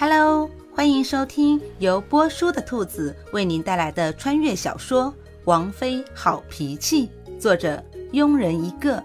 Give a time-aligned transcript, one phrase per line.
[0.00, 5.12] Hello，欢迎收听由波叔的兔子为您带来的穿越小说
[5.44, 7.06] 《王妃好脾气》，
[7.38, 7.84] 作者
[8.14, 9.04] 庸人一个。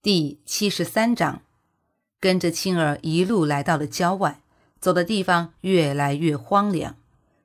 [0.00, 1.42] 第七十三章，
[2.20, 4.40] 跟着青儿一路来到了郊外，
[4.78, 6.94] 走的地方越来越荒凉。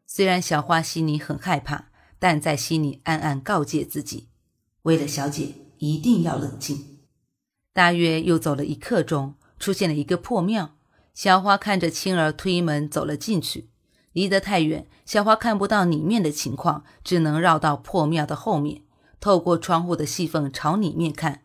[0.06, 1.86] 虽然小花心里很害怕，
[2.20, 4.28] 但在心里暗暗告诫自己：
[4.84, 7.00] 为了小姐，一定要冷静。
[7.74, 10.76] 大约又走了一刻钟，出现了一个破庙。
[11.22, 13.70] 小花看着青儿推门走了进去，
[14.12, 18.82] 离得太远，小花看不到里面的情况，只能绕到破庙的后面，
[19.20, 21.44] 透过窗户的细缝朝里面看。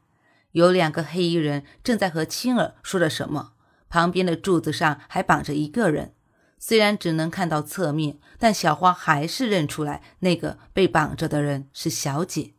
[0.52, 3.52] 有两个黑衣人正在和青儿说着什么，
[3.90, 6.14] 旁边的柱子上还绑着一个人。
[6.58, 12.54] 虽然只能看到侧面，但小花还是认出来那个被绑着的人是小姐。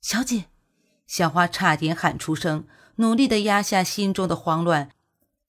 [0.00, 0.44] 小姐，
[1.08, 2.64] 小花差点喊出声。
[2.98, 4.90] 努力地压下心中的慌乱，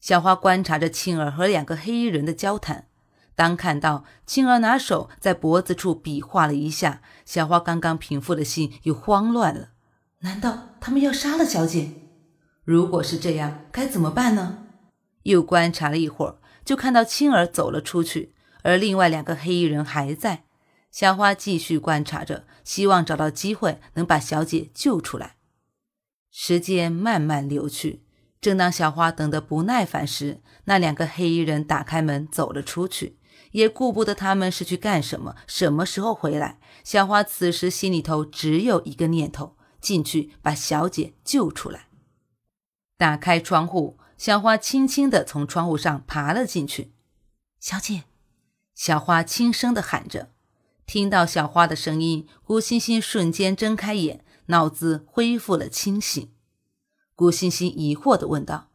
[0.05, 2.86] 小花观察着青儿和两个黑衣人的交谈。
[3.34, 9.70] 当看到青儿拿手在脖子处比划了一下，小花刚刚平复的心又慌乱了。
[10.20, 11.90] 难道他们要杀了小姐？
[12.63, 14.68] 如果是这样，该怎么办呢？
[15.24, 20.43] 又观察了一会儿，就看到青儿走了出去，而另外两个黑衣人还在。
[20.91, 25.37] 小花继续观察着，希望找到机会能把小姐救出来。
[26.30, 28.04] 时间慢慢流去，
[28.46, 33.18] 正当小花等得不耐烦时，那两个黑衣人打开门走了出去，
[33.54, 36.60] 也顾不得他们是去干什么，什么时候回来。
[36.84, 41.87] 小花此时心里头只有一个念头：进去把小姐救出来。
[42.99, 46.91] 打开窗户，小花轻轻地从窗户上爬了进去。
[47.59, 48.04] 小姐，
[48.76, 50.30] 小花轻声地喊着。
[50.85, 54.24] 听到小花的声音，顾欣欣瞬间睁开眼。
[54.49, 56.30] 脑子恢复了清醒，
[57.16, 58.68] 顾欣欣疑惑地问道：“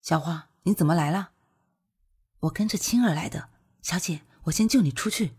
[0.00, 1.32] 小花，你怎么来了
[2.40, 3.50] ？”“我跟着青儿来的，
[3.82, 5.32] 小姐，我先救你出去。”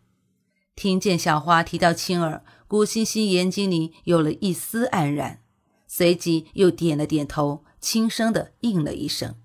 [0.75, 5.41] 听见小花提到青儿，顾欣欣眼睛里有了一丝黯然，
[5.87, 9.35] 随即又点了点头，轻声地应了一声。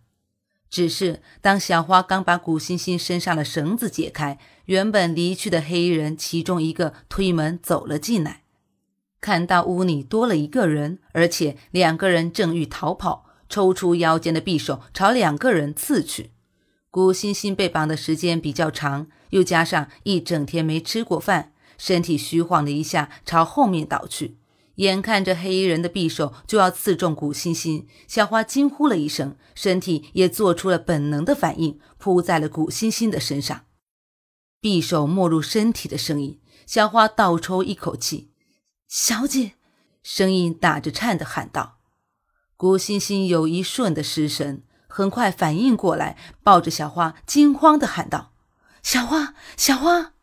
[0.69, 8.43] 只是当小花刚把古欣欣身上的绳子解开，原本离去的黑衣人其中一个推门走了进来。
[9.27, 16.31] 看到屋里多了一个人，而且两个人正欲逃跑，抽出腰间的匕首朝两个人刺去。
[16.93, 24.37] 古欣欣被绑的时间比较长，又加上一整天没吃过饭，身体虚晃了一下，朝后面倒去。
[24.77, 33.63] 眼看着黑衣人的匕首就要刺中古欣欣，小花惊呼了一声，身体也做出了本能的反应，扑在了古欣欣的身上。
[34.63, 38.31] 匕首没入身体的声音，小花倒抽一口气。
[38.99, 39.53] 小姐，
[40.03, 41.77] 声音打着颤的喊道
[42.57, 48.33] ：“古欣欣有一瞬的失神，很快反应过来，抱着小花，惊慌的喊道
[48.83, 50.15] ：‘小花，小花！’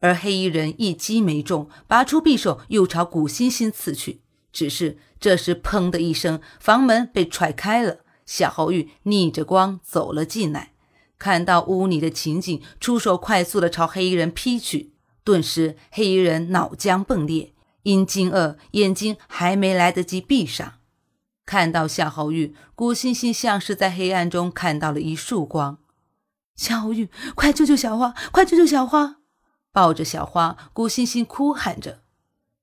[0.00, 4.20] 而黑衣人一击没中，拔出匕首又朝古欣欣刺去。
[4.52, 10.74] 只是这时，砰的一声，房门被踹开了，夏侯玉逆着光走了进来，
[11.18, 14.92] 看到屋里的情景，出手快速的朝黑衣人劈去，
[15.24, 17.52] 顿时黑衣人脑浆迸裂。
[17.84, 20.74] 因惊愕，眼睛还没来得及闭上，
[21.46, 25.78] 看到夏侯玉，古欣欣像是在黑暗中看到了一束光。
[26.56, 28.14] 夏侯玉，快救救小花！
[28.30, 29.16] 快救救小花！
[29.72, 32.02] 抱着小花，古欣欣哭喊着。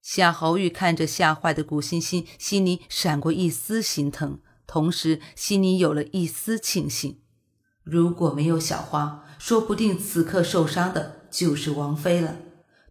[0.01, 7.19] 夏侯玉看着吓坏的古欣欣，心里闪过一丝心疼，同时心里有了一丝庆幸。
[7.83, 12.37] 如果没有小花，说不定此刻受伤的就是王妃了。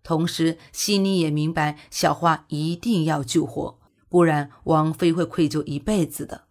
[0.02, 3.78] 同时，心里也明白，小花一定要救活，
[4.08, 6.44] 不然王妃会愧疚一辈子的。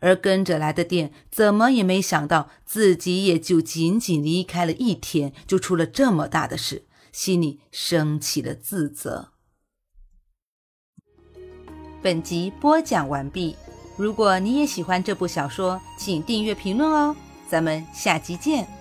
[0.00, 9.30] 而跟着来的店怎么也没想到，自己也就仅仅离开了一天，就出了这么大的事，心里升起了自责。
[12.00, 13.56] 本集播讲完毕。
[13.96, 17.16] 如果你也喜欢这部小说，请订阅、评论哦。
[17.48, 18.77] 咱们下集见。